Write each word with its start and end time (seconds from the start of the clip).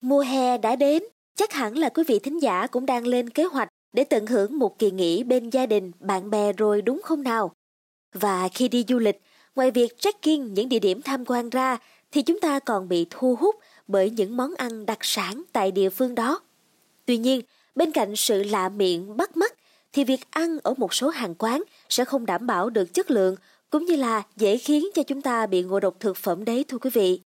Mùa 0.00 0.20
hè 0.20 0.58
đã 0.58 0.76
đến, 0.76 1.02
chắc 1.34 1.52
hẳn 1.52 1.78
là 1.78 1.88
quý 1.88 2.02
vị 2.06 2.18
thính 2.18 2.42
giả 2.42 2.66
cũng 2.66 2.86
đang 2.86 3.06
lên 3.06 3.30
kế 3.30 3.44
hoạch 3.44 3.68
để 3.92 4.04
tận 4.04 4.26
hưởng 4.26 4.58
một 4.58 4.78
kỳ 4.78 4.90
nghỉ 4.90 5.22
bên 5.22 5.50
gia 5.50 5.66
đình, 5.66 5.92
bạn 6.00 6.30
bè 6.30 6.52
rồi 6.52 6.82
đúng 6.82 7.00
không 7.04 7.22
nào? 7.22 7.52
Và 8.14 8.48
khi 8.48 8.68
đi 8.68 8.84
du 8.88 8.98
lịch, 8.98 9.20
ngoài 9.54 9.70
việc 9.70 9.98
trekking 9.98 10.54
những 10.54 10.68
địa 10.68 10.78
điểm 10.78 11.02
tham 11.02 11.24
quan 11.24 11.50
ra 11.50 11.78
thì 12.12 12.22
chúng 12.22 12.40
ta 12.40 12.58
còn 12.58 12.88
bị 12.88 13.06
thu 13.10 13.36
hút 13.40 13.56
bởi 13.88 14.10
những 14.10 14.36
món 14.36 14.54
ăn 14.54 14.86
đặc 14.86 14.98
sản 15.02 15.42
tại 15.52 15.72
địa 15.72 15.90
phương 15.90 16.14
đó. 16.14 16.40
Tuy 17.06 17.18
nhiên, 17.18 17.40
bên 17.74 17.92
cạnh 17.92 18.16
sự 18.16 18.42
lạ 18.42 18.68
miệng 18.68 19.16
bắt 19.16 19.36
mắt 19.36 19.54
thì 19.92 20.04
việc 20.04 20.20
ăn 20.30 20.58
ở 20.62 20.74
một 20.76 20.94
số 20.94 21.08
hàng 21.08 21.34
quán 21.34 21.62
sẽ 21.88 22.04
không 22.04 22.26
đảm 22.26 22.46
bảo 22.46 22.70
được 22.70 22.94
chất 22.94 23.10
lượng 23.10 23.36
cũng 23.70 23.84
như 23.84 23.96
là 23.96 24.22
dễ 24.36 24.58
khiến 24.58 24.86
cho 24.94 25.02
chúng 25.02 25.22
ta 25.22 25.46
bị 25.46 25.62
ngộ 25.62 25.80
độc 25.80 25.94
thực 26.00 26.16
phẩm 26.16 26.44
đấy 26.44 26.64
thưa 26.68 26.78
quý 26.78 26.90
vị. 26.90 27.20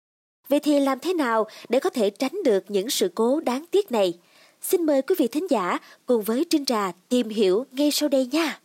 Vậy 0.48 0.60
thì 0.60 0.80
làm 0.80 0.98
thế 0.98 1.14
nào 1.14 1.46
để 1.68 1.80
có 1.80 1.90
thể 1.90 2.10
tránh 2.10 2.42
được 2.44 2.64
những 2.68 2.90
sự 2.90 3.10
cố 3.14 3.40
đáng 3.40 3.64
tiếc 3.70 3.92
này? 3.92 4.14
Xin 4.60 4.86
mời 4.86 5.02
quý 5.02 5.14
vị 5.18 5.28
thính 5.28 5.46
giả 5.50 5.78
cùng 6.06 6.22
với 6.22 6.46
Trinh 6.50 6.64
Trà 6.64 6.92
tìm 7.08 7.28
hiểu 7.28 7.66
ngay 7.72 7.90
sau 7.90 8.08
đây 8.08 8.26
nha. 8.32 8.58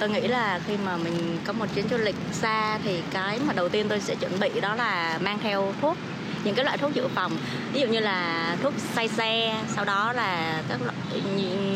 Tôi 0.00 0.08
nghĩ 0.08 0.28
là 0.28 0.60
khi 0.66 0.76
mà 0.84 0.96
mình 0.96 1.38
có 1.44 1.52
một 1.52 1.66
chuyến 1.74 1.88
du 1.90 1.96
lịch 1.96 2.16
xa 2.32 2.78
thì 2.84 3.00
cái 3.12 3.38
mà 3.46 3.52
đầu 3.52 3.68
tiên 3.68 3.86
tôi 3.88 4.00
sẽ 4.00 4.14
chuẩn 4.14 4.40
bị 4.40 4.60
đó 4.60 4.74
là 4.74 5.18
mang 5.22 5.38
theo 5.42 5.72
thuốc 5.80 5.96
những 6.44 6.54
cái 6.54 6.64
loại 6.64 6.78
thuốc 6.78 6.94
dự 6.94 7.08
phòng 7.08 7.32
ví 7.72 7.80
dụ 7.80 7.86
như 7.86 8.00
là 8.00 8.56
thuốc 8.62 8.72
say 8.94 9.08
xe 9.08 9.62
sau 9.68 9.84
đó 9.84 10.12
là 10.12 10.62
các 10.68 10.78
loại, 10.82 10.96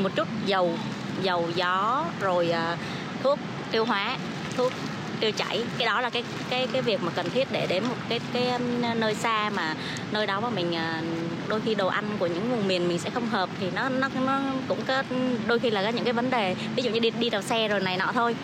một 0.03 0.11
chút 0.17 0.29
dầu 0.47 0.73
dầu 1.23 1.49
gió 1.55 2.05
rồi 2.21 2.51
à, 2.51 2.77
thuốc 3.23 3.39
tiêu 3.75 3.85
hóa, 3.85 4.17
thuốc 4.57 4.73
tiêu 5.21 5.31
chảy. 5.31 5.65
Cái 5.79 5.87
đó 5.87 6.01
là 6.01 6.11
cái 6.11 6.25
cái 6.51 6.69
cái 6.73 6.83
việc 6.83 7.03
mà 7.03 7.13
cần 7.15 7.31
thiết 7.31 7.49
để 7.53 7.67
đến 7.67 7.85
một 7.85 7.95
cái 8.09 8.21
cái 8.33 8.51
um, 8.51 8.83
nơi 9.01 9.15
xa 9.15 9.51
mà 9.51 9.75
nơi 10.13 10.27
đó 10.27 10.41
mà 10.41 10.51
mình 10.51 10.75
ờ, 10.75 10.95
đôi 11.49 11.61
khi 11.61 11.75
đồ 11.75 11.87
ăn 11.87 12.05
của 12.19 12.27
những 12.27 12.51
vùng 12.51 12.69
miền 12.69 12.89
mình 12.89 12.99
sẽ 12.99 13.11
không 13.11 13.27
hợp 13.27 13.49
thì 13.61 13.71
nó 13.75 13.89
nó 13.89 14.09
nó 14.27 14.41
cũng 14.69 14.79
có 14.87 15.03
đôi 15.47 15.59
khi 15.59 15.71
là 15.71 15.83
có 15.83 15.89
những 15.89 16.05
cái 16.05 16.13
vấn 16.13 16.31
đề. 16.31 16.55
Ví 16.77 16.83
dụ 16.83 16.91
như 16.91 17.01
đi 17.01 17.11
đi 17.11 17.31
tàu 17.31 17.43
xe 17.43 17.69
rồi 17.69 17.81
này 17.81 17.97
nọ 17.97 18.13
thôi. 18.15 18.37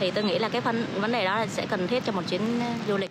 Thì 0.00 0.10
tôi 0.10 0.24
nghĩ 0.24 0.38
là 0.38 0.48
cái 0.48 0.60
phần 0.60 0.86
vấn 0.94 1.12
đề 1.12 1.24
đó 1.24 1.36
là 1.36 1.46
sẽ 1.46 1.66
cần 1.66 1.88
thiết 1.88 2.02
cho 2.06 2.12
một 2.12 2.22
chuyến 2.28 2.60
ờ, 2.60 2.66
du 2.88 2.96
lịch. 2.96 3.10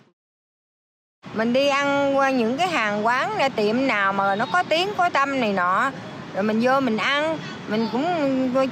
Mình 1.34 1.54
đi 1.54 1.68
ăn 1.68 2.18
qua 2.18 2.30
những 2.30 2.58
cái 2.58 2.68
hàng 2.68 3.06
quán 3.06 3.52
tiệm 3.56 3.88
nào 3.88 4.14
mà 4.14 4.36
nó 4.36 4.46
có 4.54 4.64
tiếng, 4.64 4.90
có 4.98 5.10
tâm 5.10 5.40
này 5.40 5.54
nọ 5.54 5.92
rồi 6.38 6.44
mình 6.44 6.60
vô 6.62 6.80
mình 6.80 6.98
ăn. 6.98 7.38
Mình 7.68 7.88
cũng 7.92 8.06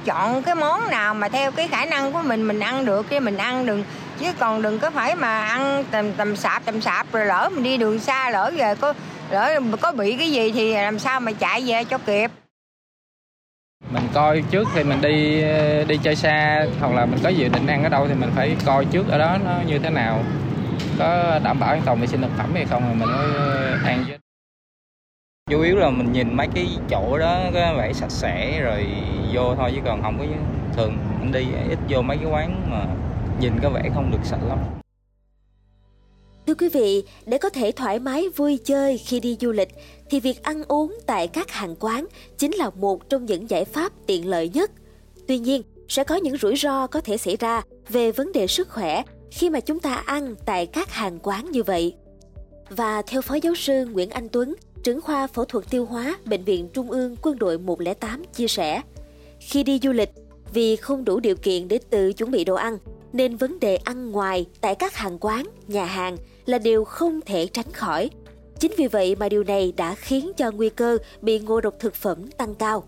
chọn 0.04 0.42
cái 0.42 0.54
món 0.54 0.90
nào 0.90 1.14
mà 1.14 1.28
theo 1.28 1.50
cái 1.50 1.68
khả 1.68 1.84
năng 1.84 2.12
của 2.12 2.22
mình 2.22 2.48
mình 2.48 2.60
ăn 2.60 2.84
được 2.84 3.10
chứ 3.10 3.20
mình 3.20 3.36
ăn 3.36 3.66
đừng, 3.66 3.84
chứ 4.18 4.32
còn 4.38 4.62
đừng 4.62 4.78
có 4.78 4.90
phải 4.90 5.16
mà 5.16 5.40
ăn 5.40 5.84
tầm 5.90 6.12
tầm 6.12 6.36
sạp 6.36 6.64
tầm 6.64 6.80
sạp 6.80 7.12
rồi 7.12 7.26
lỡ 7.26 7.50
mình 7.54 7.62
đi 7.62 7.76
đường 7.76 7.98
xa, 7.98 8.30
lỡ 8.30 8.50
về 8.56 8.74
có, 8.74 8.94
lỡ 9.30 9.60
có 9.80 9.92
bị 9.92 10.16
cái 10.16 10.32
gì 10.32 10.52
thì 10.52 10.74
làm 10.74 10.98
sao 10.98 11.20
mà 11.20 11.32
chạy 11.32 11.62
về 11.66 11.84
cho 11.84 11.98
kịp. 11.98 12.30
Mình 13.90 14.08
coi 14.14 14.42
trước 14.50 14.68
thì 14.74 14.84
mình 14.84 15.00
đi 15.00 15.42
đi 15.88 15.98
chơi 16.02 16.16
xa, 16.16 16.66
hoặc 16.80 16.92
là 16.94 17.06
mình 17.06 17.18
có 17.22 17.28
dự 17.28 17.48
định 17.48 17.66
ăn 17.66 17.82
ở 17.82 17.88
đâu 17.88 18.06
thì 18.08 18.14
mình 18.14 18.30
phải 18.36 18.56
coi 18.66 18.84
trước 18.84 19.08
ở 19.08 19.18
đó 19.18 19.36
nó 19.44 19.52
như 19.66 19.78
thế 19.78 19.90
nào. 19.90 20.24
Có 20.98 21.38
đảm 21.44 21.60
bảo 21.60 21.70
an 21.70 21.82
toàn 21.84 22.00
vệ 22.00 22.06
sinh 22.06 22.22
thực 22.22 22.30
phẩm 22.38 22.50
hay 22.54 22.64
không 22.70 22.82
thì 22.88 23.00
mình 23.00 23.16
mới 23.16 23.26
ờ, 23.34 23.78
ăn 23.84 24.04
chứ 24.08 24.12
chủ 25.50 25.60
yếu 25.60 25.76
là 25.76 25.90
mình 25.90 26.12
nhìn 26.12 26.36
mấy 26.36 26.48
cái 26.54 26.66
chỗ 26.90 27.18
đó 27.18 27.50
có 27.54 27.74
vẻ 27.78 27.92
sạch 27.92 28.10
sẽ 28.10 28.60
rồi 28.62 28.86
vô 29.34 29.54
thôi 29.56 29.72
chứ 29.74 29.80
còn 29.84 30.02
không 30.02 30.18
có 30.18 30.24
thường 30.76 30.96
mình 31.20 31.32
đi 31.32 31.44
ít 31.70 31.78
vô 31.88 32.02
mấy 32.02 32.16
cái 32.16 32.26
quán 32.32 32.70
mà 32.70 32.86
nhìn 33.40 33.52
có 33.62 33.70
vẻ 33.70 33.90
không 33.94 34.10
được 34.10 34.18
sạch 34.24 34.40
lắm 34.48 34.58
Thưa 36.46 36.54
quý 36.54 36.68
vị, 36.68 37.04
để 37.26 37.38
có 37.38 37.48
thể 37.48 37.72
thoải 37.72 37.98
mái 37.98 38.28
vui 38.36 38.58
chơi 38.64 38.98
khi 38.98 39.20
đi 39.20 39.36
du 39.40 39.52
lịch 39.52 39.68
thì 40.10 40.20
việc 40.20 40.42
ăn 40.42 40.62
uống 40.68 40.98
tại 41.06 41.28
các 41.28 41.50
hàng 41.50 41.76
quán 41.80 42.06
chính 42.38 42.54
là 42.54 42.70
một 42.70 43.08
trong 43.08 43.26
những 43.26 43.50
giải 43.50 43.64
pháp 43.64 43.92
tiện 44.06 44.28
lợi 44.28 44.48
nhất. 44.48 44.70
Tuy 45.28 45.38
nhiên, 45.38 45.62
sẽ 45.88 46.04
có 46.04 46.16
những 46.16 46.36
rủi 46.36 46.56
ro 46.56 46.86
có 46.86 47.00
thể 47.00 47.16
xảy 47.16 47.36
ra 47.36 47.62
về 47.88 48.12
vấn 48.12 48.32
đề 48.32 48.46
sức 48.46 48.68
khỏe 48.68 49.02
khi 49.30 49.50
mà 49.50 49.60
chúng 49.60 49.80
ta 49.80 49.94
ăn 49.94 50.34
tại 50.46 50.66
các 50.66 50.90
hàng 50.90 51.18
quán 51.22 51.50
như 51.50 51.62
vậy. 51.62 51.94
Và 52.70 53.02
theo 53.02 53.22
Phó 53.22 53.34
Giáo 53.34 53.54
sư 53.54 53.86
Nguyễn 53.86 54.10
Anh 54.10 54.28
Tuấn, 54.28 54.54
trưởng 54.86 55.00
khoa 55.00 55.26
phẫu 55.26 55.44
thuật 55.44 55.70
tiêu 55.70 55.84
hóa 55.84 56.18
Bệnh 56.24 56.44
viện 56.44 56.68
Trung 56.68 56.90
ương 56.90 57.16
Quân 57.22 57.38
đội 57.38 57.58
108 57.58 58.24
chia 58.34 58.48
sẻ, 58.48 58.82
khi 59.40 59.62
đi 59.62 59.80
du 59.82 59.92
lịch, 59.92 60.10
vì 60.52 60.76
không 60.76 61.04
đủ 61.04 61.20
điều 61.20 61.36
kiện 61.36 61.68
để 61.68 61.78
tự 61.90 62.12
chuẩn 62.12 62.30
bị 62.30 62.44
đồ 62.44 62.54
ăn, 62.54 62.78
nên 63.12 63.36
vấn 63.36 63.60
đề 63.60 63.76
ăn 63.76 64.10
ngoài 64.10 64.46
tại 64.60 64.74
các 64.74 64.94
hàng 64.94 65.18
quán, 65.20 65.46
nhà 65.66 65.84
hàng 65.84 66.16
là 66.46 66.58
điều 66.58 66.84
không 66.84 67.20
thể 67.20 67.46
tránh 67.46 67.72
khỏi. 67.72 68.10
Chính 68.60 68.72
vì 68.76 68.86
vậy 68.86 69.16
mà 69.16 69.28
điều 69.28 69.44
này 69.44 69.72
đã 69.76 69.94
khiến 69.94 70.32
cho 70.36 70.50
nguy 70.50 70.68
cơ 70.68 70.98
bị 71.20 71.38
ngộ 71.38 71.60
độc 71.60 71.74
thực 71.78 71.94
phẩm 71.94 72.26
tăng 72.30 72.54
cao. 72.54 72.84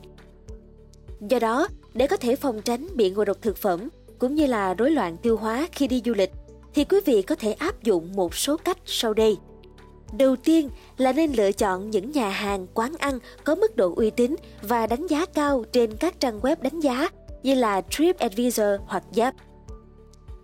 Do 1.20 1.38
đó, 1.38 1.68
để 1.94 2.06
có 2.06 2.16
thể 2.16 2.36
phòng 2.36 2.62
tránh 2.62 2.88
bị 2.94 3.10
ngộ 3.10 3.24
độc 3.24 3.36
thực 3.42 3.56
phẩm 3.56 3.88
cũng 4.18 4.34
như 4.34 4.46
là 4.46 4.74
rối 4.74 4.90
loạn 4.90 5.16
tiêu 5.22 5.36
hóa 5.36 5.68
khi 5.72 5.88
đi 5.88 6.02
du 6.04 6.14
lịch, 6.14 6.30
thì 6.74 6.84
quý 6.84 7.00
vị 7.04 7.22
có 7.22 7.34
thể 7.34 7.52
áp 7.52 7.82
dụng 7.82 8.12
một 8.12 8.34
số 8.34 8.56
cách 8.56 8.78
sau 8.84 9.14
đây. 9.14 9.36
Đầu 10.12 10.36
tiên 10.36 10.70
là 10.96 11.12
nên 11.12 11.32
lựa 11.32 11.52
chọn 11.52 11.90
những 11.90 12.12
nhà 12.12 12.28
hàng, 12.28 12.66
quán 12.74 12.92
ăn 12.98 13.18
có 13.44 13.54
mức 13.54 13.76
độ 13.76 13.94
uy 13.96 14.10
tín 14.10 14.36
và 14.62 14.86
đánh 14.86 15.06
giá 15.06 15.26
cao 15.26 15.64
trên 15.72 15.96
các 15.96 16.20
trang 16.20 16.40
web 16.40 16.56
đánh 16.62 16.80
giá 16.80 17.08
như 17.42 17.54
là 17.54 17.80
TripAdvisor 17.80 18.66
hoặc 18.86 19.04
Yelp. 19.16 19.34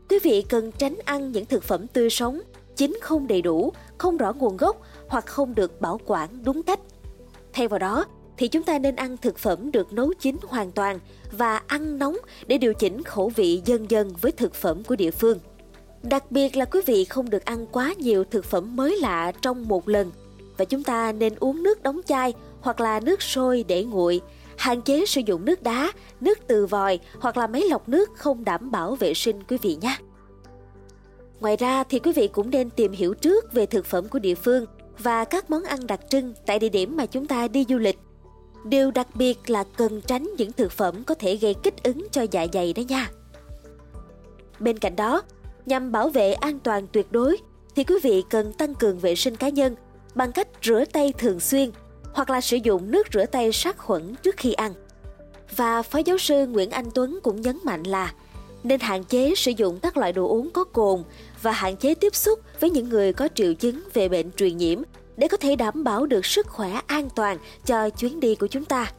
Quý 0.08 0.18
vị 0.22 0.44
cần 0.48 0.72
tránh 0.72 0.98
ăn 1.04 1.32
những 1.32 1.46
thực 1.46 1.62
phẩm 1.62 1.86
tươi 1.86 2.10
sống, 2.10 2.40
chín 2.76 2.98
không 3.02 3.26
đầy 3.26 3.42
đủ, 3.42 3.72
không 3.98 4.16
rõ 4.16 4.32
nguồn 4.32 4.56
gốc 4.56 4.76
hoặc 5.08 5.26
không 5.26 5.54
được 5.54 5.80
bảo 5.80 6.00
quản 6.06 6.44
đúng 6.44 6.62
cách. 6.62 6.80
Thay 7.52 7.68
vào 7.68 7.78
đó, 7.78 8.04
thì 8.36 8.48
chúng 8.48 8.62
ta 8.62 8.78
nên 8.78 8.96
ăn 8.96 9.16
thực 9.16 9.38
phẩm 9.38 9.72
được 9.72 9.92
nấu 9.92 10.12
chín 10.20 10.36
hoàn 10.48 10.72
toàn 10.72 10.98
và 11.32 11.62
ăn 11.66 11.98
nóng 11.98 12.16
để 12.46 12.58
điều 12.58 12.74
chỉnh 12.74 13.02
khẩu 13.02 13.28
vị 13.28 13.62
dần 13.64 13.90
dần 13.90 14.12
với 14.20 14.32
thực 14.32 14.54
phẩm 14.54 14.84
của 14.84 14.96
địa 14.96 15.10
phương. 15.10 15.38
Đặc 16.08 16.30
biệt 16.30 16.56
là 16.56 16.64
quý 16.64 16.80
vị 16.86 17.04
không 17.04 17.30
được 17.30 17.44
ăn 17.44 17.66
quá 17.66 17.94
nhiều 17.98 18.24
thực 18.24 18.44
phẩm 18.44 18.76
mới 18.76 18.96
lạ 18.96 19.32
trong 19.42 19.68
một 19.68 19.88
lần 19.88 20.10
và 20.56 20.64
chúng 20.64 20.82
ta 20.82 21.12
nên 21.12 21.34
uống 21.40 21.62
nước 21.62 21.82
đóng 21.82 22.00
chai 22.06 22.32
hoặc 22.60 22.80
là 22.80 23.00
nước 23.00 23.22
sôi 23.22 23.64
để 23.68 23.84
nguội, 23.84 24.20
hạn 24.56 24.82
chế 24.82 25.06
sử 25.06 25.20
dụng 25.26 25.44
nước 25.44 25.62
đá, 25.62 25.92
nước 26.20 26.38
từ 26.46 26.66
vòi 26.66 26.98
hoặc 27.20 27.36
là 27.36 27.46
máy 27.46 27.62
lọc 27.68 27.88
nước 27.88 28.10
không 28.16 28.44
đảm 28.44 28.70
bảo 28.70 28.94
vệ 28.94 29.14
sinh 29.14 29.42
quý 29.48 29.58
vị 29.62 29.78
nhé. 29.80 29.96
Ngoài 31.40 31.56
ra 31.56 31.84
thì 31.84 31.98
quý 31.98 32.12
vị 32.12 32.28
cũng 32.28 32.50
nên 32.50 32.70
tìm 32.70 32.92
hiểu 32.92 33.14
trước 33.14 33.52
về 33.52 33.66
thực 33.66 33.86
phẩm 33.86 34.08
của 34.08 34.18
địa 34.18 34.34
phương 34.34 34.66
và 34.98 35.24
các 35.24 35.50
món 35.50 35.64
ăn 35.64 35.86
đặc 35.86 36.00
trưng 36.08 36.34
tại 36.46 36.58
địa 36.58 36.68
điểm 36.68 36.96
mà 36.96 37.06
chúng 37.06 37.26
ta 37.26 37.48
đi 37.48 37.64
du 37.68 37.78
lịch. 37.78 37.98
Điều 38.64 38.90
đặc 38.90 39.08
biệt 39.14 39.50
là 39.50 39.64
cần 39.76 40.00
tránh 40.00 40.30
những 40.38 40.52
thực 40.52 40.72
phẩm 40.72 41.04
có 41.04 41.14
thể 41.14 41.36
gây 41.36 41.54
kích 41.54 41.82
ứng 41.82 42.06
cho 42.12 42.26
dạ 42.30 42.46
dày 42.52 42.72
đó 42.72 42.82
nha. 42.88 43.10
Bên 44.60 44.78
cạnh 44.78 44.96
đó, 44.96 45.22
nhằm 45.66 45.92
bảo 45.92 46.08
vệ 46.08 46.32
an 46.32 46.58
toàn 46.58 46.86
tuyệt 46.92 47.12
đối 47.12 47.36
thì 47.76 47.84
quý 47.84 47.94
vị 48.02 48.24
cần 48.30 48.52
tăng 48.52 48.74
cường 48.74 48.98
vệ 48.98 49.14
sinh 49.14 49.36
cá 49.36 49.48
nhân 49.48 49.76
bằng 50.14 50.32
cách 50.32 50.48
rửa 50.62 50.84
tay 50.92 51.12
thường 51.18 51.40
xuyên 51.40 51.70
hoặc 52.12 52.30
là 52.30 52.40
sử 52.40 52.56
dụng 52.56 52.90
nước 52.90 53.06
rửa 53.12 53.26
tay 53.26 53.52
sát 53.52 53.78
khuẩn 53.78 54.14
trước 54.22 54.36
khi 54.36 54.52
ăn. 54.52 54.72
Và 55.56 55.82
Phó 55.82 55.98
giáo 55.98 56.18
sư 56.18 56.46
Nguyễn 56.46 56.70
Anh 56.70 56.90
Tuấn 56.94 57.18
cũng 57.22 57.40
nhấn 57.40 57.58
mạnh 57.64 57.82
là 57.82 58.12
nên 58.64 58.80
hạn 58.80 59.04
chế 59.04 59.34
sử 59.34 59.50
dụng 59.50 59.78
các 59.82 59.96
loại 59.96 60.12
đồ 60.12 60.28
uống 60.28 60.50
có 60.50 60.64
cồn 60.64 61.02
và 61.42 61.52
hạn 61.52 61.76
chế 61.76 61.94
tiếp 61.94 62.14
xúc 62.14 62.40
với 62.60 62.70
những 62.70 62.88
người 62.88 63.12
có 63.12 63.28
triệu 63.34 63.54
chứng 63.54 63.80
về 63.94 64.08
bệnh 64.08 64.32
truyền 64.32 64.56
nhiễm 64.56 64.82
để 65.16 65.28
có 65.28 65.36
thể 65.36 65.56
đảm 65.56 65.84
bảo 65.84 66.06
được 66.06 66.26
sức 66.26 66.46
khỏe 66.46 66.80
an 66.86 67.08
toàn 67.16 67.38
cho 67.66 67.90
chuyến 67.90 68.20
đi 68.20 68.34
của 68.34 68.46
chúng 68.46 68.64
ta. 68.64 68.92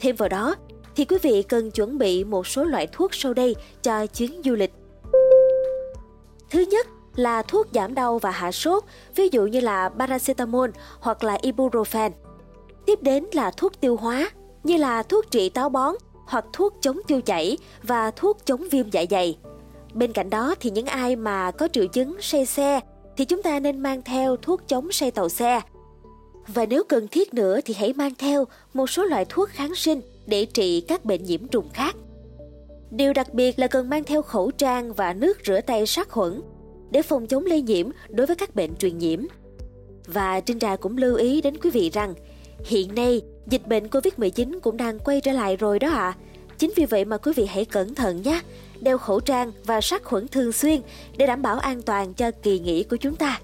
Thêm 0.00 0.16
vào 0.16 0.28
đó, 0.28 0.54
thì 0.96 1.04
quý 1.04 1.16
vị 1.22 1.42
cần 1.42 1.70
chuẩn 1.70 1.98
bị 1.98 2.24
một 2.24 2.46
số 2.46 2.64
loại 2.64 2.86
thuốc 2.92 3.14
sau 3.14 3.34
đây 3.34 3.56
cho 3.82 4.06
chuyến 4.06 4.42
du 4.44 4.54
lịch. 4.54 4.72
Thứ 6.54 6.60
nhất 6.70 6.86
là 7.16 7.42
thuốc 7.42 7.66
giảm 7.74 7.94
đau 7.94 8.18
và 8.18 8.30
hạ 8.30 8.52
sốt, 8.52 8.84
ví 9.16 9.28
dụ 9.32 9.46
như 9.46 9.60
là 9.60 9.88
paracetamol 9.88 10.70
hoặc 11.00 11.24
là 11.24 11.38
ibuprofen. 11.42 12.10
Tiếp 12.86 13.02
đến 13.02 13.26
là 13.32 13.50
thuốc 13.50 13.80
tiêu 13.80 13.96
hóa, 13.96 14.30
như 14.64 14.76
là 14.76 15.02
thuốc 15.02 15.30
trị 15.30 15.48
táo 15.48 15.68
bón 15.68 15.94
hoặc 16.26 16.44
thuốc 16.52 16.74
chống 16.80 17.00
tiêu 17.06 17.20
chảy 17.20 17.58
và 17.82 18.10
thuốc 18.10 18.38
chống 18.46 18.68
viêm 18.70 18.90
dạ 18.90 19.04
dày. 19.10 19.38
Bên 19.94 20.12
cạnh 20.12 20.30
đó 20.30 20.54
thì 20.60 20.70
những 20.70 20.86
ai 20.86 21.16
mà 21.16 21.50
có 21.50 21.68
triệu 21.72 21.86
chứng 21.86 22.16
say 22.20 22.46
xe 22.46 22.80
thì 23.16 23.24
chúng 23.24 23.42
ta 23.42 23.60
nên 23.60 23.80
mang 23.80 24.02
theo 24.02 24.36
thuốc 24.36 24.68
chống 24.68 24.92
say 24.92 25.10
tàu 25.10 25.28
xe. 25.28 25.60
Và 26.46 26.66
nếu 26.66 26.84
cần 26.84 27.08
thiết 27.08 27.34
nữa 27.34 27.60
thì 27.64 27.74
hãy 27.74 27.92
mang 27.92 28.14
theo 28.14 28.44
một 28.74 28.90
số 28.90 29.04
loại 29.04 29.24
thuốc 29.28 29.48
kháng 29.48 29.74
sinh 29.74 30.00
để 30.26 30.44
trị 30.44 30.80
các 30.80 31.04
bệnh 31.04 31.24
nhiễm 31.24 31.48
trùng 31.48 31.68
khác. 31.72 31.96
Điều 32.96 33.12
đặc 33.12 33.34
biệt 33.34 33.58
là 33.58 33.66
cần 33.66 33.90
mang 33.90 34.04
theo 34.04 34.22
khẩu 34.22 34.50
trang 34.50 34.92
và 34.92 35.12
nước 35.12 35.38
rửa 35.46 35.60
tay 35.60 35.86
sát 35.86 36.08
khuẩn 36.08 36.42
để 36.90 37.02
phòng 37.02 37.26
chống 37.26 37.46
lây 37.46 37.62
nhiễm 37.62 37.88
đối 38.08 38.26
với 38.26 38.36
các 38.36 38.54
bệnh 38.54 38.76
truyền 38.76 38.98
nhiễm. 38.98 39.24
Và 40.06 40.40
Trinh 40.40 40.58
Trà 40.58 40.76
cũng 40.76 40.96
lưu 40.96 41.16
ý 41.16 41.40
đến 41.40 41.56
quý 41.56 41.70
vị 41.70 41.90
rằng 41.90 42.14
hiện 42.64 42.94
nay 42.94 43.22
dịch 43.46 43.66
bệnh 43.66 43.86
Covid-19 43.86 44.60
cũng 44.60 44.76
đang 44.76 44.98
quay 44.98 45.20
trở 45.20 45.32
lại 45.32 45.56
rồi 45.56 45.78
đó 45.78 45.88
ạ. 45.88 45.94
À. 45.94 46.16
Chính 46.58 46.72
vì 46.76 46.84
vậy 46.84 47.04
mà 47.04 47.16
quý 47.16 47.32
vị 47.36 47.44
hãy 47.44 47.64
cẩn 47.64 47.94
thận 47.94 48.22
nhé, 48.22 48.40
đeo 48.80 48.98
khẩu 48.98 49.20
trang 49.20 49.52
và 49.64 49.80
sát 49.80 50.04
khuẩn 50.04 50.28
thường 50.28 50.52
xuyên 50.52 50.80
để 51.16 51.26
đảm 51.26 51.42
bảo 51.42 51.58
an 51.58 51.82
toàn 51.82 52.14
cho 52.14 52.30
kỳ 52.30 52.58
nghỉ 52.58 52.82
của 52.82 52.96
chúng 52.96 53.16
ta. 53.16 53.40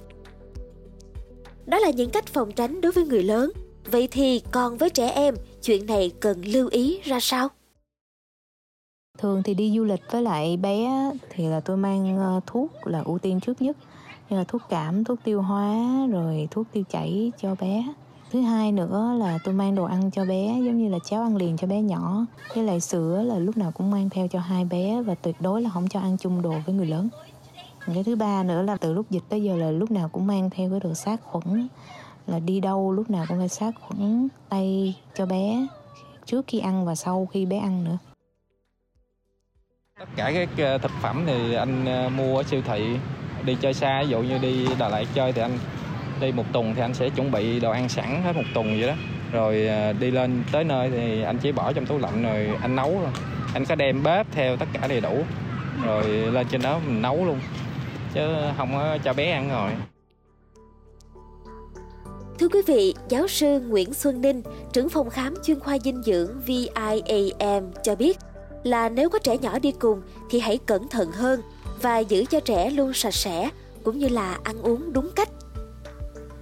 Đó 1.67 1.79
là 1.79 1.91
những 1.91 2.11
cách 2.11 2.27
phòng 2.27 2.53
tránh 2.53 2.81
đối 2.81 2.93
với 2.93 3.05
người 3.05 3.23
lớn. 3.23 3.53
Vậy 3.91 4.09
thì 4.11 4.43
còn 4.51 4.77
với 4.77 4.91
trẻ 4.91 5.09
em, 5.09 5.35
chuyện 5.63 5.87
này 5.87 6.13
cần 6.21 6.43
lưu 6.45 6.69
ý 6.69 7.01
ra 7.05 7.21
sao? 7.21 7.49
Thường 9.21 9.43
thì 9.43 9.55
đi 9.55 9.73
du 9.77 9.85
lịch 9.85 10.01
với 10.11 10.23
lại 10.23 10.57
bé 10.57 11.11
thì 11.31 11.47
là 11.47 11.61
tôi 11.61 11.77
mang 11.77 12.19
ờ, 12.19 12.41
thuốc 12.47 12.87
là 12.87 13.03
ưu 13.05 13.19
tiên 13.19 13.41
trước 13.41 13.63
nhất 13.63 13.77
như 14.31 14.37
là 14.37 14.45
thuốc 14.45 14.63
cảm, 14.69 15.05
thuốc 15.05 15.19
tiêu 15.25 15.43
hóa 15.43 15.77
rồi 16.11 16.49
thuốc 16.51 16.67
tiêu 16.73 16.85
chảy 16.91 17.33
cho 17.39 17.55
bé. 17.61 17.85
Thứ 18.31 18.41
hai 18.41 18.73
nữa 18.73 19.15
là 19.19 19.39
tôi 19.45 19.55
mang 19.55 19.75
đồ 19.75 19.85
ăn 19.85 20.11
cho 20.11 20.25
bé 20.25 20.61
giống 20.65 20.79
như 20.79 20.89
là 20.89 20.99
cháo 21.05 21.23
ăn 21.23 21.37
liền 21.37 21.57
cho 21.57 21.67
bé 21.67 21.83
nhỏ. 21.83 22.27
Với 22.55 22.65
lại 22.65 22.81
sữa 22.81 23.23
là 23.23 23.39
lúc 23.39 23.57
nào 23.57 23.73
cũng 23.73 23.91
mang 23.91 24.11
theo 24.11 24.29
cho 24.29 24.39
hai 24.39 24.65
bé 24.65 25.03
và 25.03 25.15
tuyệt 25.15 25.37
đối 25.41 25.63
là 25.63 25.71
không 25.71 25.89
cho 25.89 26.01
ăn 26.01 26.17
chung 26.21 26.43
đồ 26.43 26.55
với 26.67 26.75
người 26.75 26.87
lớn. 26.87 27.09
Cái 27.95 28.05
thứ 28.05 28.17
ba 28.17 28.43
nữa 28.43 28.63
là 28.63 28.77
từ 28.77 28.93
lúc 28.93 29.11
dịch 29.11 29.25
tới 29.29 29.43
giờ 29.43 29.57
là 29.57 29.71
lúc 29.71 29.91
nào 29.91 30.09
cũng 30.09 30.27
mang 30.27 30.51
theo 30.51 30.71
cái 30.71 30.81
đồ 30.81 30.95
sát 30.95 31.21
khuẩn 31.25 31.69
là 32.27 32.39
đi 32.39 32.61
đâu 32.61 32.93
lúc 32.93 33.11
nào 33.11 33.25
cũng 33.29 33.39
phải 33.39 33.49
sát 33.49 33.75
khuẩn 33.81 34.29
tay 34.49 34.95
cho 35.15 35.27
bé 35.27 35.67
trước 36.27 36.45
khi 36.47 36.59
ăn 36.59 36.87
và 36.87 36.95
sau 36.95 37.29
khi 37.33 37.47
bé 37.47 37.59
ăn 37.59 37.85
nữa 37.85 37.99
tất 40.01 40.09
cả 40.17 40.33
các 40.35 40.49
ờ, 40.59 40.79
thực 40.79 40.91
phẩm 41.03 41.25
thì 41.27 41.55
anh 41.55 41.85
ờ, 41.87 42.09
mua 42.09 42.37
ở 42.37 42.43
siêu 42.43 42.61
thị 42.67 42.97
đi 43.45 43.57
chơi 43.61 43.75
xa 43.75 44.03
ví 44.03 44.09
dụ 44.09 44.21
như 44.21 44.39
đi 44.39 44.67
Đà 44.79 44.89
Lạt 44.89 45.05
chơi 45.15 45.33
thì 45.33 45.43
anh 45.43 45.59
đi 46.21 46.33
một 46.33 46.45
tuần 46.53 46.75
thì 46.75 46.81
anh 46.81 46.95
sẽ 46.95 47.09
chuẩn 47.09 47.31
bị 47.31 47.61
đồ 47.61 47.71
ăn 47.71 47.89
sẵn 47.89 48.23
hết 48.23 48.37
một 48.37 48.43
tuần 48.55 48.81
vậy 48.81 48.89
đó. 48.89 48.95
Rồi 49.33 49.67
ờ, 49.67 49.93
đi 49.93 50.11
lên 50.11 50.43
tới 50.53 50.65
nơi 50.65 50.91
thì 50.91 51.23
anh 51.23 51.39
chỉ 51.39 51.53
bỏ 51.53 51.73
trong 51.73 51.87
tủ 51.87 51.99
lạnh 51.99 52.23
rồi 52.23 52.49
anh 52.63 52.77
nấu 52.77 53.01
rồi 53.01 53.11
anh 53.55 53.65
có 53.65 53.75
đem 53.75 54.03
bếp 54.03 54.27
theo 54.33 54.57
tất 54.57 54.67
cả 54.73 54.87
đầy 54.87 55.01
đủ 55.01 55.25
rồi 55.87 56.05
lên 56.05 56.47
trên 56.51 56.63
đó 56.63 56.81
mình 56.87 57.03
nấu 57.03 57.25
luôn 57.25 57.41
chứ 58.15 58.21
không 58.57 58.73
có 58.73 58.99
cho 59.05 59.13
bé 59.13 59.31
ăn 59.31 59.51
rồi. 59.51 59.71
Thưa 62.39 62.49
quý 62.49 62.61
vị, 62.67 62.95
giáo 63.09 63.29
sư 63.29 63.61
Nguyễn 63.61 63.95
Xuân 63.95 64.21
Ninh, 64.21 64.43
trưởng 64.73 64.89
phòng 64.89 65.11
khám 65.11 65.35
chuyên 65.45 65.61
khoa 65.61 65.79
dinh 65.79 66.03
dưỡng 66.03 66.41
VIAM 66.41 67.71
cho 67.83 67.95
biết 67.95 68.19
là 68.63 68.89
nếu 68.89 69.11
có 69.11 69.19
trẻ 69.19 69.39
nhỏ 69.39 69.59
đi 69.59 69.73
cùng 69.73 70.03
thì 70.31 70.41
hãy 70.41 70.59
cẩn 70.59 70.89
thận 70.89 71.13
hơn 71.13 71.43
và 71.83 71.99
giữ 71.99 72.25
cho 72.25 72.41
trẻ 72.41 72.71
luôn 72.71 72.93
sạch 72.95 73.15
sẽ 73.15 73.51
cũng 73.85 73.99
như 73.99 74.09
là 74.09 74.39
ăn 74.43 74.63
uống 74.63 74.93
đúng 74.93 75.11
cách. 75.17 75.29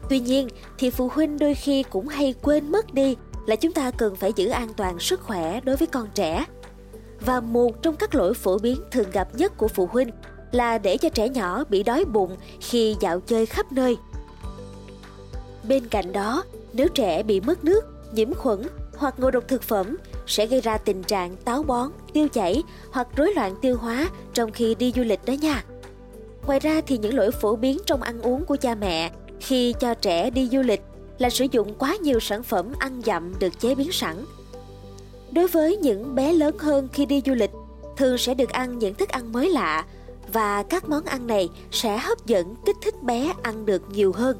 Tuy 0.08 0.20
nhiên 0.20 0.48
thì 0.78 0.90
phụ 0.90 1.10
huynh 1.12 1.38
đôi 1.38 1.54
khi 1.54 1.82
cũng 1.82 2.08
hay 2.08 2.34
quên 2.42 2.72
mất 2.72 2.94
đi 2.94 3.16
là 3.46 3.56
chúng 3.56 3.72
ta 3.72 3.90
cần 3.90 4.16
phải 4.16 4.32
giữ 4.32 4.48
an 4.48 4.68
toàn 4.76 4.98
sức 4.98 5.20
khỏe 5.20 5.60
đối 5.60 5.76
với 5.76 5.86
con 5.86 6.08
trẻ. 6.14 6.44
Và 7.20 7.40
một 7.40 7.82
trong 7.82 7.96
các 7.96 8.14
lỗi 8.14 8.34
phổ 8.34 8.58
biến 8.58 8.80
thường 8.90 9.10
gặp 9.12 9.28
nhất 9.34 9.52
của 9.56 9.68
phụ 9.68 9.86
huynh 9.86 10.10
là 10.52 10.78
để 10.78 10.96
cho 10.96 11.08
trẻ 11.08 11.28
nhỏ 11.28 11.64
bị 11.64 11.82
đói 11.82 12.04
bụng 12.04 12.36
khi 12.60 12.96
dạo 13.00 13.20
chơi 13.20 13.46
khắp 13.46 13.72
nơi. 13.72 13.96
Bên 15.68 15.88
cạnh 15.88 16.12
đó, 16.12 16.44
nếu 16.72 16.88
trẻ 16.88 17.22
bị 17.22 17.40
mất 17.40 17.64
nước, 17.64 17.84
nhiễm 18.12 18.34
khuẩn 18.34 18.62
hoặc 18.96 19.14
ngộ 19.18 19.30
độc 19.30 19.48
thực 19.48 19.62
phẩm 19.62 19.96
sẽ 20.28 20.46
gây 20.46 20.60
ra 20.60 20.78
tình 20.78 21.02
trạng 21.02 21.36
táo 21.36 21.62
bón, 21.62 21.90
tiêu 22.12 22.28
chảy 22.28 22.62
hoặc 22.90 23.08
rối 23.16 23.34
loạn 23.34 23.54
tiêu 23.62 23.76
hóa 23.76 24.08
trong 24.34 24.52
khi 24.52 24.74
đi 24.74 24.92
du 24.96 25.02
lịch 25.02 25.24
đó 25.24 25.32
nha. 25.32 25.64
Ngoài 26.46 26.60
ra 26.60 26.80
thì 26.86 26.98
những 26.98 27.16
lỗi 27.16 27.30
phổ 27.30 27.56
biến 27.56 27.78
trong 27.86 28.02
ăn 28.02 28.22
uống 28.22 28.44
của 28.44 28.56
cha 28.56 28.74
mẹ 28.74 29.10
khi 29.40 29.74
cho 29.80 29.94
trẻ 29.94 30.30
đi 30.30 30.48
du 30.52 30.62
lịch 30.62 30.80
là 31.18 31.30
sử 31.30 31.46
dụng 31.50 31.74
quá 31.78 31.96
nhiều 32.00 32.20
sản 32.20 32.42
phẩm 32.42 32.72
ăn 32.78 33.02
dặm 33.04 33.38
được 33.38 33.60
chế 33.60 33.74
biến 33.74 33.92
sẵn. 33.92 34.24
Đối 35.32 35.48
với 35.48 35.76
những 35.76 36.14
bé 36.14 36.32
lớn 36.32 36.58
hơn 36.58 36.88
khi 36.92 37.06
đi 37.06 37.22
du 37.26 37.34
lịch, 37.34 37.50
thường 37.96 38.18
sẽ 38.18 38.34
được 38.34 38.50
ăn 38.50 38.78
những 38.78 38.94
thức 38.94 39.08
ăn 39.08 39.32
mới 39.32 39.50
lạ 39.50 39.84
và 40.32 40.62
các 40.62 40.88
món 40.88 41.04
ăn 41.04 41.26
này 41.26 41.48
sẽ 41.70 41.98
hấp 41.98 42.26
dẫn 42.26 42.54
kích 42.66 42.76
thích 42.82 43.02
bé 43.02 43.32
ăn 43.42 43.66
được 43.66 43.82
nhiều 43.90 44.12
hơn. 44.12 44.38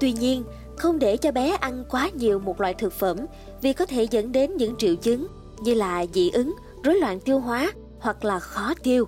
Tuy 0.00 0.12
nhiên, 0.12 0.44
không 0.82 0.98
để 0.98 1.16
cho 1.16 1.32
bé 1.32 1.56
ăn 1.60 1.84
quá 1.90 2.10
nhiều 2.14 2.38
một 2.38 2.60
loại 2.60 2.74
thực 2.74 2.92
phẩm 2.92 3.16
vì 3.60 3.72
có 3.72 3.86
thể 3.86 4.06
dẫn 4.10 4.32
đến 4.32 4.56
những 4.56 4.76
triệu 4.78 4.94
chứng 4.94 5.26
như 5.60 5.74
là 5.74 6.06
dị 6.14 6.30
ứng, 6.30 6.54
rối 6.84 6.94
loạn 6.94 7.20
tiêu 7.20 7.38
hóa 7.38 7.72
hoặc 7.98 8.24
là 8.24 8.38
khó 8.38 8.74
tiêu. 8.82 9.04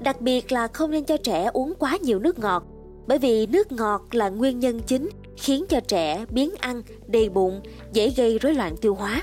Đặc 0.00 0.20
biệt 0.20 0.52
là 0.52 0.68
không 0.68 0.90
nên 0.90 1.04
cho 1.04 1.16
trẻ 1.16 1.50
uống 1.52 1.74
quá 1.78 1.98
nhiều 2.02 2.18
nước 2.18 2.38
ngọt 2.38 2.64
bởi 3.06 3.18
vì 3.18 3.46
nước 3.46 3.72
ngọt 3.72 4.02
là 4.12 4.28
nguyên 4.28 4.58
nhân 4.58 4.80
chính 4.86 5.08
khiến 5.36 5.64
cho 5.68 5.80
trẻ 5.80 6.24
biến 6.30 6.54
ăn, 6.60 6.82
đầy 7.06 7.28
bụng, 7.28 7.60
dễ 7.92 8.10
gây 8.16 8.38
rối 8.38 8.54
loạn 8.54 8.76
tiêu 8.76 8.94
hóa. 8.94 9.22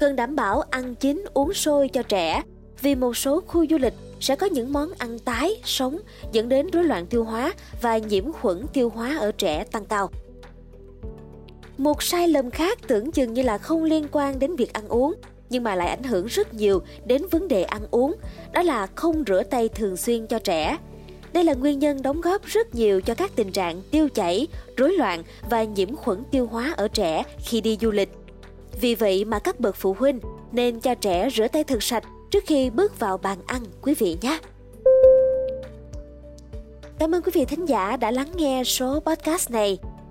Cần 0.00 0.16
đảm 0.16 0.36
bảo 0.36 0.60
ăn 0.60 0.94
chín 0.94 1.24
uống 1.34 1.54
sôi 1.54 1.88
cho 1.88 2.02
trẻ 2.02 2.42
vì 2.82 2.94
một 2.94 3.16
số 3.16 3.40
khu 3.46 3.66
du 3.70 3.78
lịch 3.78 3.94
sẽ 4.20 4.36
có 4.36 4.46
những 4.46 4.72
món 4.72 4.90
ăn 4.98 5.18
tái, 5.18 5.60
sống 5.64 5.98
dẫn 6.32 6.48
đến 6.48 6.66
rối 6.72 6.84
loạn 6.84 7.06
tiêu 7.06 7.24
hóa 7.24 7.52
và 7.82 7.98
nhiễm 7.98 8.32
khuẩn 8.32 8.66
tiêu 8.72 8.92
hóa 8.94 9.16
ở 9.18 9.32
trẻ 9.32 9.64
tăng 9.64 9.84
cao. 9.84 10.10
Một 11.78 12.02
sai 12.02 12.28
lầm 12.28 12.50
khác 12.50 12.78
tưởng 12.88 13.12
chừng 13.12 13.32
như 13.32 13.42
là 13.42 13.58
không 13.58 13.84
liên 13.84 14.06
quan 14.12 14.38
đến 14.38 14.56
việc 14.56 14.72
ăn 14.72 14.88
uống 14.88 15.14
nhưng 15.50 15.62
mà 15.62 15.74
lại 15.74 15.88
ảnh 15.88 16.02
hưởng 16.02 16.26
rất 16.26 16.54
nhiều 16.54 16.82
đến 17.06 17.22
vấn 17.30 17.48
đề 17.48 17.62
ăn 17.62 17.82
uống, 17.90 18.14
đó 18.52 18.62
là 18.62 18.86
không 18.94 19.24
rửa 19.26 19.42
tay 19.42 19.68
thường 19.68 19.96
xuyên 19.96 20.26
cho 20.26 20.38
trẻ. 20.38 20.78
Đây 21.32 21.44
là 21.44 21.54
nguyên 21.54 21.78
nhân 21.78 22.02
đóng 22.02 22.20
góp 22.20 22.44
rất 22.44 22.74
nhiều 22.74 23.00
cho 23.00 23.14
các 23.14 23.30
tình 23.36 23.52
trạng 23.52 23.82
tiêu 23.90 24.08
chảy, 24.08 24.46
rối 24.76 24.92
loạn 24.92 25.22
và 25.50 25.64
nhiễm 25.64 25.96
khuẩn 25.96 26.22
tiêu 26.30 26.46
hóa 26.46 26.74
ở 26.76 26.88
trẻ 26.88 27.22
khi 27.38 27.60
đi 27.60 27.78
du 27.80 27.90
lịch. 27.90 28.08
Vì 28.80 28.94
vậy 28.94 29.24
mà 29.24 29.38
các 29.38 29.60
bậc 29.60 29.76
phụ 29.76 29.96
huynh 29.98 30.20
nên 30.52 30.80
cho 30.80 30.94
trẻ 30.94 31.28
rửa 31.34 31.48
tay 31.48 31.64
thật 31.64 31.82
sạch 31.82 32.04
trước 32.30 32.44
khi 32.46 32.70
bước 32.70 32.98
vào 32.98 33.18
bàn 33.18 33.38
ăn 33.46 33.62
quý 33.82 33.94
vị 33.94 34.16
nhé. 34.20 34.38
Cảm 36.98 37.14
ơn 37.14 37.22
quý 37.22 37.32
vị 37.34 37.44
thính 37.44 37.66
giả 37.68 37.96
đã 37.96 38.10
lắng 38.10 38.30
nghe 38.36 38.64
số 38.64 39.00
podcast 39.00 39.50
này. 39.50 39.78